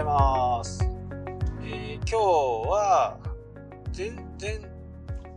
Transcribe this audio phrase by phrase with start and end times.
[0.00, 0.84] ざいます。
[1.62, 2.16] えー今日
[2.68, 3.18] は、
[3.96, 4.10] 前、
[4.40, 4.58] 前、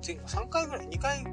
[0.05, 1.23] 前3回ぐらい、2回、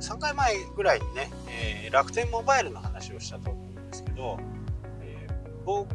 [0.00, 4.38] 3回前ぐらいにね、えー楽天モバイルの話をしたと思うんですけど、
[5.02, 5.34] えー
[5.64, 5.88] 僕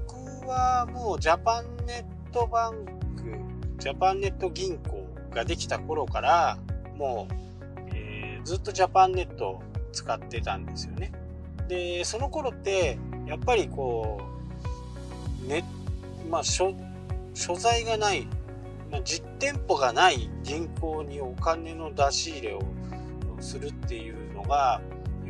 [0.47, 2.85] はもうジャパンネットバン
[3.15, 3.37] ク、
[3.79, 6.57] ジャパンネット銀行ができた頃から、
[6.97, 7.33] もう、
[7.95, 11.11] えーずっとジャパンネットを使ってたんですよね。
[11.67, 14.19] で、その頃って、やっぱりこ
[15.45, 15.63] う、ね、
[16.29, 16.43] まあ、
[17.33, 18.27] 所在がない、
[18.91, 22.61] まあ、実店舗がない銀行にお金の出し入れを
[23.39, 24.81] するっていうのが、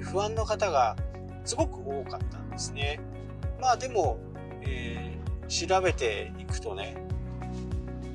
[0.01, 0.95] 不安の方が
[1.45, 2.99] すごく多かったんですね。
[3.59, 4.17] まあでも、
[4.61, 6.95] えー調べていくとね、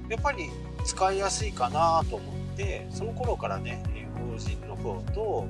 [0.09, 0.49] やっぱり
[0.87, 5.47] 使いやすいかなと思って、その頃からね、え法人の方と、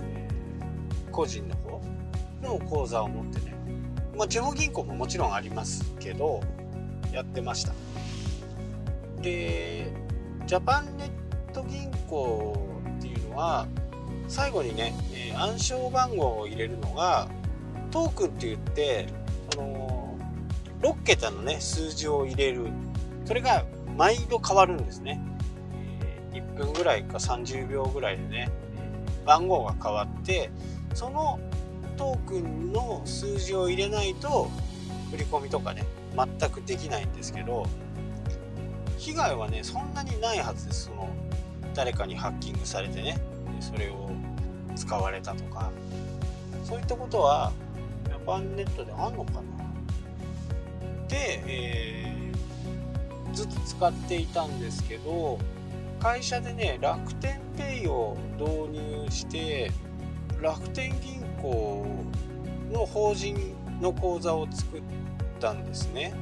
[0.00, 1.82] えー個人の方
[2.42, 3.54] の口座を持ってね、
[4.16, 6.40] まあ、地方銀行ももちろんありますけど、
[7.16, 7.72] やってました。
[9.22, 9.90] で、
[10.46, 12.54] ジャパンネット銀行
[12.98, 13.66] っていうのは、
[14.28, 17.28] 最後にね、え暗証番号を入れるのが、
[17.90, 19.06] トークンって言って、
[19.54, 20.18] その、
[20.82, 22.66] 6桁のね、数字を入れる。
[23.24, 23.64] それが
[23.96, 25.18] 毎度変わるんですね。
[26.34, 28.50] え1分ぐらいか30秒ぐらいでね、
[29.24, 30.50] 番号が変わって、
[30.92, 31.40] その
[31.96, 34.50] トークンの数字を入れないと、
[35.10, 35.84] 振り込みとかね、
[36.16, 37.66] 全くできないんですけど、
[38.98, 40.86] 被害はね、そんなにないはずです。
[40.86, 41.08] その、
[41.74, 43.18] 誰かにハッキングされてね、
[43.60, 44.10] それを
[44.74, 45.70] 使われたとか、
[46.64, 47.52] そういったことは、
[48.04, 49.40] ジャパンネットであんのかな。
[51.08, 52.06] で、えー
[53.36, 55.38] ずっと使っていたんですけど、
[56.00, 59.70] 会社でね、楽天ペイを導入して、
[60.40, 61.86] 楽天銀行
[62.72, 63.36] の法人
[63.82, 64.82] の口座を作っ
[65.40, 66.14] たんですね。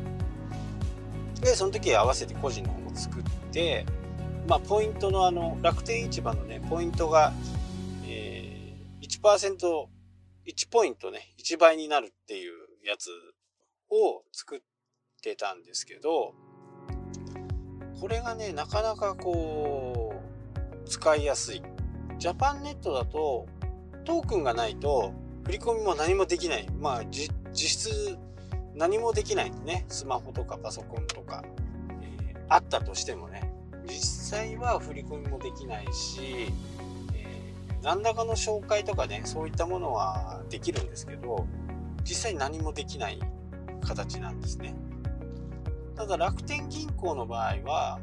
[1.40, 3.84] で、その時合わせて個人の方も作って、
[4.48, 7.32] まあ、ポイントのあの、楽天市場のね、ポイントが、
[8.06, 9.86] えー、1%、
[10.46, 12.52] 1ポイントね、1倍になるっていう
[12.86, 13.08] やつ
[13.90, 14.60] を作っ
[15.22, 16.34] てたんですけど、
[18.00, 20.14] これがね、なかなかこ
[20.84, 21.62] う、使いやすい。
[22.18, 23.46] ジャパンネットだと、
[24.04, 25.14] トークンがないと、
[25.44, 26.68] 振り込みも何もできない。
[26.78, 28.18] まあ、実質
[28.74, 29.84] 何もできないね。
[29.88, 31.44] スマホとかパソコンとか、
[32.00, 33.50] えーあったとしてもね。
[33.86, 36.52] 実際は振り込みもできないし、
[37.14, 41.46] えー何らかの紹介とかね、そういったものはできるんですけど、
[42.02, 43.18] 実際何もできない
[43.82, 44.74] 形なんですね。
[45.94, 48.00] ただ楽天銀行の場合は、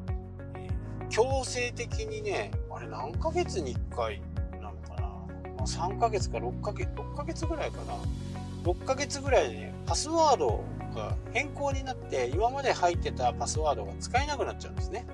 [0.55, 4.21] えー強制的にね、あれ何ヶ月に1回
[4.61, 7.95] なのかな、まあ、3ヶ月か6ヶ月、6ヶ月ぐらいかな。
[8.63, 10.63] 6ヶ月ぐらいでね、パスワード
[10.95, 15.05] が変更になって、今まで入ってたパスワードが使えなくなっちゃうんですね。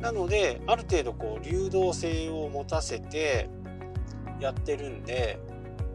[0.00, 3.48] なので、ある程度こう、流動性を持たせて
[4.40, 5.38] やってるんで、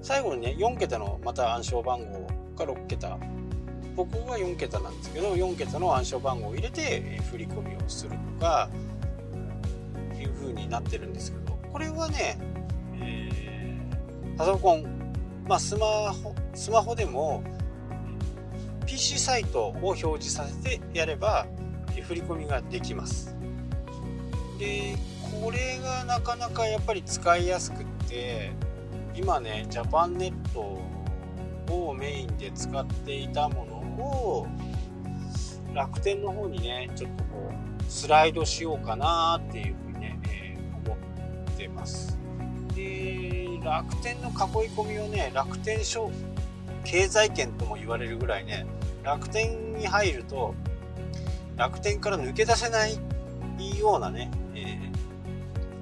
[0.02, 3.18] 最後にね、4桁のまた暗証番号が6桁
[3.96, 8.70] 僕は4桁なんですけど4桁の暗証番号を入れて振り込みをするとか
[10.20, 12.38] いう風になってるんですけどこれはね、
[12.96, 13.44] えー
[14.36, 14.84] パソコン、
[15.48, 17.44] まあ、スマホスマホでも
[18.86, 21.46] PC サイトを表示させてやれば
[22.08, 23.36] 振り込みができます。
[24.60, 24.96] で
[25.42, 28.52] これがなかなかやっぱり使いやすくって
[29.16, 30.80] 今ねジャパンネット
[31.74, 33.74] をメインで使っていたもの
[34.04, 34.48] を
[35.74, 42.18] 楽天の方にねちょっとこうスライドしようかなっていうふうにね、えー思ってます。
[42.76, 43.23] で
[43.64, 44.36] 楽天の囲い
[44.70, 46.12] 込みをね楽天商
[46.84, 48.66] 経済圏とも言われるぐらいね
[49.04, 50.54] 楽天に入ると
[51.56, 52.98] 楽天から抜け出せない
[53.80, 54.94] ようなね、えー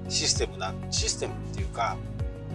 [0.08, 1.96] システムなシステムっていうか、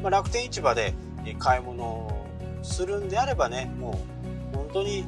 [0.04, 0.94] まあ、楽天市場で
[1.40, 2.28] 買い物を
[2.62, 4.00] するんであればねも
[4.54, 5.06] う本当に、えー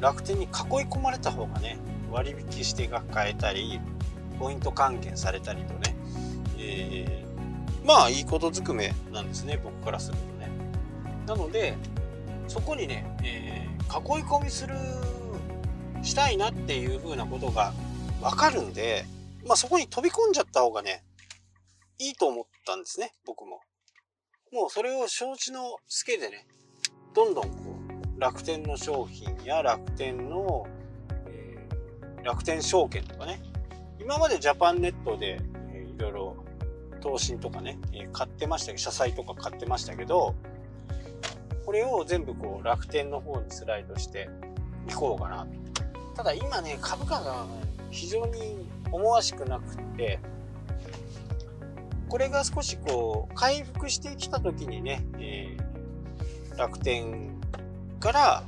[0.00, 0.50] 楽天に囲い
[0.86, 1.78] 込まれた方がね
[2.10, 3.80] 割引してが買えたり
[4.38, 5.96] ポイント還元されたりとね、
[6.58, 7.29] えー
[7.84, 10.50] まあいいことずくめなんですね僕からするとね。
[11.26, 11.76] なので
[12.48, 14.76] そこにね、えー囲い込みする
[16.00, 17.72] したいなっていう風なことが
[18.22, 19.04] わかるんで
[19.44, 21.02] まあそこに飛び込んじゃった方がね
[21.98, 23.60] いいと思ったんですね僕も。
[24.52, 26.44] もうそれを承知のつけでね、
[27.14, 27.50] どんどんこ
[28.16, 30.66] う、楽天の商品や楽天の、
[31.26, 33.40] えー楽天証券とかね、
[34.00, 35.38] 今までジャパンネットで、
[35.72, 36.44] えーいろいろ
[37.00, 40.34] 投信とかね、えー買ってましたけど、社債とか買ってましたけど、
[41.64, 44.28] これを全部こう楽天の方にスライドして、
[44.88, 46.14] 行こうかなと。
[46.16, 47.46] ただ今ね、株価が
[47.90, 50.18] 非常に思わしくなくって、
[52.08, 57.40] これが少しこう、回復してきた時にね、えー、楽天
[58.00, 58.42] から、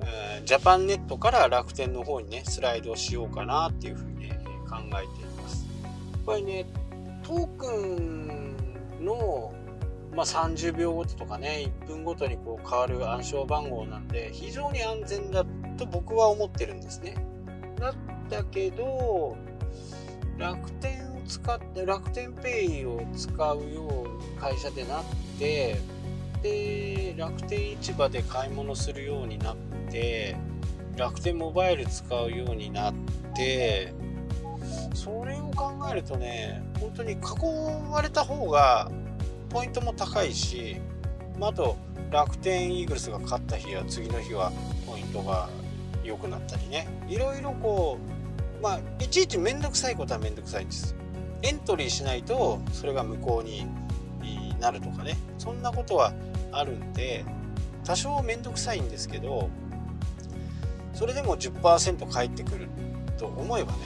[0.00, 4.40] えー、ジャパンネットから楽天の方にね、スライドしようかなっていうふうにね、
[4.70, 5.31] 考えて
[6.22, 6.24] ます。
[6.24, 6.66] これね、
[7.22, 9.52] トークンの、
[10.14, 15.44] まあ、30秒ごととかね、1分ごとにこう変わる暗証番号なんで、非常に安全だ
[15.76, 17.14] と僕は思ってるんですね。
[17.78, 17.94] だっ
[18.30, 19.36] たけど、
[20.38, 25.04] 楽天を使って、楽天ペイを使うように会社でなっ
[25.38, 25.76] て、
[26.42, 29.56] で、楽天市場で買い物するようになっ
[29.90, 30.36] て、
[30.96, 32.94] 楽天モバイル使うようになっ
[33.34, 33.94] て、
[34.94, 35.31] それ
[35.92, 37.16] えるとね、本当に囲
[37.90, 38.90] われた方が
[39.50, 40.76] ポイントも高いし、
[41.38, 41.76] まあ、と
[42.10, 44.52] 楽天イーグルスが勝った日は次の日は
[44.86, 45.48] ポイントが
[46.04, 46.88] 良くなったりね。
[47.08, 47.98] いろいろこ
[48.58, 50.94] うまあいちいち面倒くさいことは面倒くさいんです。
[51.42, 53.66] エントリーしないとそれが無効に
[54.60, 55.16] なるとかね。
[55.38, 56.12] そんなことは
[56.52, 57.24] あるんで
[57.84, 59.50] 多少面倒くさいんですけど
[60.94, 62.68] それでも10%返ってくる
[63.18, 63.78] と思えばね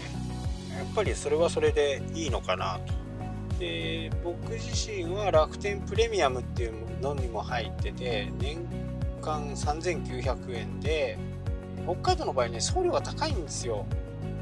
[0.77, 2.95] やっぱりそれはそれでいいのかなと。
[3.59, 8.67] で僕自身は楽天プレミアムっていうのにも入ってて年
[9.23, 11.19] 間3900円で
[11.85, 13.87] 北海道の場合ね送料が高いんですよ、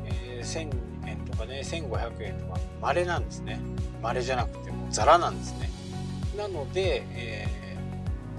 [0.04, 2.60] えー、1000円とかね1500円とか。
[2.80, 3.60] 稀なんですね。
[4.02, 5.70] 稀じゃなくてもザラなんですね。
[6.36, 7.46] なので、え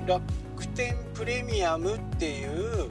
[0.06, 0.24] ー、楽
[0.76, 2.90] 天プレミアムっていう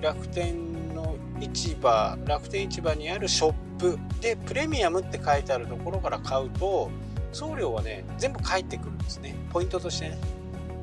[0.00, 3.52] 楽天の市場楽天市場にあるショッ
[3.82, 3.98] プ。
[4.20, 6.90] でプレミアムって書いてあるところから買うと
[7.32, 9.34] 送料はね全部返ってくるんですね。
[9.52, 10.18] ポイントとしてね。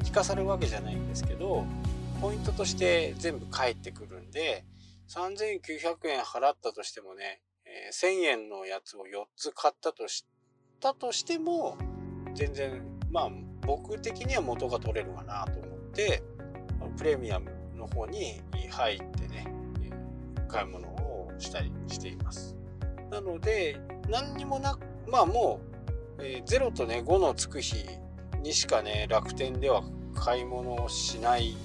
[0.05, 1.65] 引かされるわけじゃないんですけど
[2.21, 4.65] ポイントとして全部返ってくるんで
[5.09, 10.25] 3900円払ったとしてもね、えー、1000円のやつを4つ買ったとし
[10.79, 11.77] たとしても
[12.33, 12.81] 全然
[13.11, 13.29] まあ
[13.61, 16.23] 僕的には元が取れるかなと思って
[16.97, 18.41] プレミアムの方に
[18.71, 19.45] 入ってね
[20.47, 22.58] 買い物をしたりしています。
[23.09, 23.79] なので
[24.09, 25.69] 何にもなくまあもう
[26.21, 27.85] えー、0とね5のつく日
[28.41, 29.83] にしかね楽天では
[30.15, 31.55] 買い物をしない、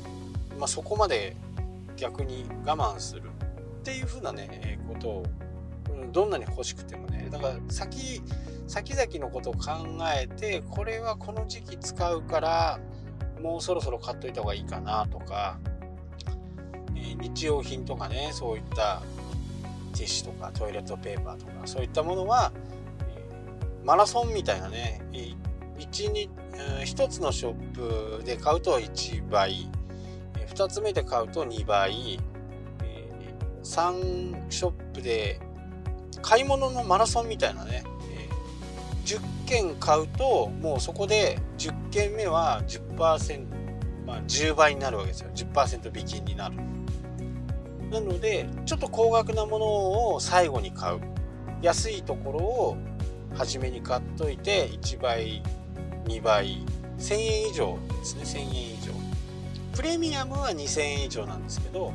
[0.58, 1.37] まあ、そこまで
[1.96, 3.23] 逆に我慢する
[3.81, 5.26] っていう風なねことを、
[5.91, 7.29] うん、どんなに欲しくてもね。
[7.31, 8.23] だから先
[8.67, 9.73] 先々のことを考
[10.17, 12.81] えてこれはこの時期使うから
[13.43, 15.58] もうそろそろ買っといた方がいいかなとか、
[16.97, 19.02] えー、日用品とかねそういった
[19.94, 22.52] ティッシュとかトイレットペーパーとかそういったものは
[23.85, 25.00] マラソンみたいなね
[25.79, 26.31] 1に
[26.85, 29.70] 1つのショップで買うと1倍
[30.46, 32.19] 2つ目で買うと2倍
[33.62, 35.41] 3ショップで
[36.23, 37.85] 買い物のマラソンみたいなね
[39.05, 43.47] 10件買うともうそこで10件目は10%、
[44.06, 45.31] まあ、10倍になるわけですよ。
[45.35, 46.56] 10%引きになる。
[47.94, 51.00] なのでちょっと高額なものを最後に買う。
[51.62, 52.76] 安いところを
[53.35, 55.42] 初めに買っといて1倍
[56.04, 56.59] 2倍
[56.99, 58.23] 1000円以上ですね。
[58.23, 58.92] 1000円以上。
[59.75, 61.92] プレミアムは2000円以上なんですけど、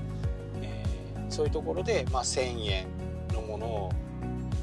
[0.61, 2.87] えー、そういうところで、まあ、1000円
[3.33, 3.67] のもの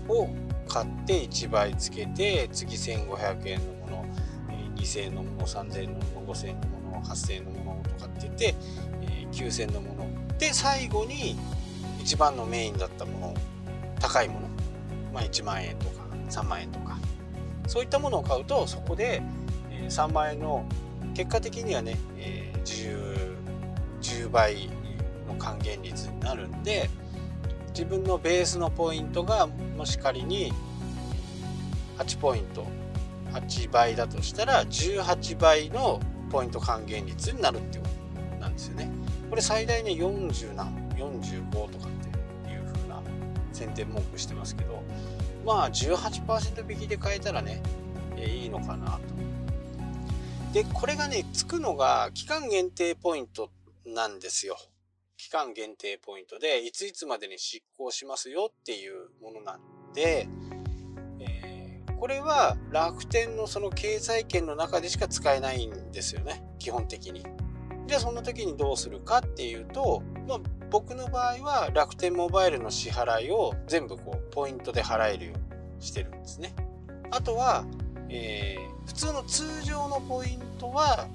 [0.09, 0.29] を
[0.67, 4.07] 買って1倍つけて次1500円のもの、
[4.51, 8.55] えー、2000円のもの3000円のもの5000円のもの8000円のものとかって言って、
[9.03, 11.37] えー、9000円のもので最後に
[12.01, 13.35] 一番のメインだったもの
[14.01, 14.49] 高いもの、
[15.13, 16.97] まあ、1万円とか3万円とか。
[17.67, 19.23] そういったものを買うとそこで
[19.89, 20.65] 3万円の
[21.15, 21.97] 結果的にはね
[22.65, 23.37] 10,
[24.01, 24.69] 10倍
[25.27, 26.89] の還元率になるんで
[27.71, 30.53] 自分のベースのポイントがもし仮に
[31.99, 32.67] 8ポイント
[33.33, 36.01] 8倍だとしたら18倍の
[36.31, 37.96] ポイント還元率になるっていうこと。
[38.57, 38.91] ですよね。
[39.31, 41.91] これ最大ね40何45とかっ
[42.45, 43.01] ていう風な
[43.53, 44.83] 宣伝文句してますけど
[45.47, 47.63] まあ18%引きで買えたらね、
[48.17, 49.01] いいのかなと。
[50.53, 53.51] で、これがね、つくのが期間限定ポイント
[53.87, 54.57] なんですよ。
[55.17, 59.61] 期間限定ポイントで、いついつまでに執行しますよっていうものなん
[59.95, 60.27] で、
[61.21, 67.23] えー、これは楽天のその経済圏の中でしか使えないんですよね、基本的に。
[67.87, 70.41] じゃあその時にどうするかっていうと、まあ、
[70.71, 76.55] 僕の場合は楽天モバイルの支払いを全部こうポイントで払えるようにしてるんですね。
[77.11, 77.65] あとは、
[78.09, 81.07] えー、普通の通常のポイントは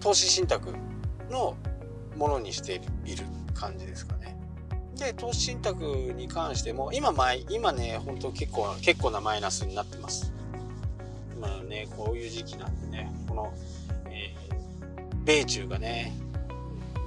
[0.00, 0.74] 投資信託
[1.30, 1.56] の
[2.16, 3.24] ものにしている
[3.54, 4.36] 感じですかね。
[4.96, 10.32] で、投資信託に関しても、今前、今ね、本当結構、結構なマイナスになってます。
[11.34, 13.52] 今ね、こういう時期なんでね、この、
[15.24, 16.12] 米中がね、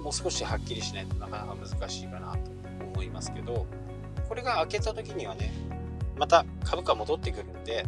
[0.03, 2.51] もう少しはっきりしないとなかなか難しいかなと
[2.93, 3.65] 思いますけど、
[4.27, 5.53] これが開けた時にはね、
[6.17, 7.85] また株価戻ってくるんで、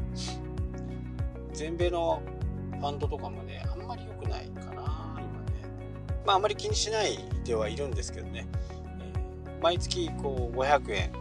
[1.53, 2.22] 全米の
[2.72, 5.25] ファンドとかもね、あんまり良くないかな、今ね。
[6.25, 8.48] まあ、あんまり気にしないではいるんですけどね、
[9.00, 11.12] えー、毎月こう500円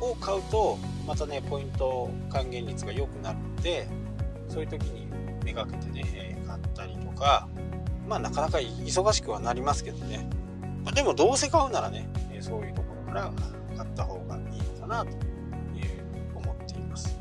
[0.00, 3.86] を買うと、またね、ポイント還元率が良くなるので、
[4.48, 5.06] そういう時に
[5.44, 7.48] めがけてね、買ったりとか、
[8.06, 10.28] まあ、なかなか忙しくはなりますけどね。
[10.84, 12.08] まあ、でも、どうせ買うならね、
[12.40, 13.32] そういうところから
[13.76, 14.42] 買った方がいい
[14.80, 15.16] のかなという
[16.36, 17.18] 思っています。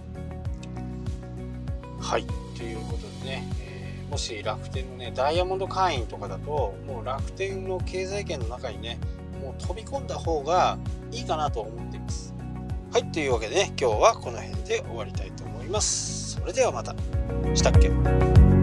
[2.00, 2.26] はい。
[2.56, 9.00] ということでね、えー、もし楽天のね、ダイヤモンド会員とかだと、もう楽天の経済圏の中にね、
[9.42, 10.78] もう飛び込んだ方が
[11.12, 12.34] いいかなと思っています。
[12.94, 13.12] はい。
[13.12, 16.36] というわけでね、今日はこの辺で終わりたいと思います。
[16.36, 16.96] それではまた。
[17.56, 18.55] したっけ？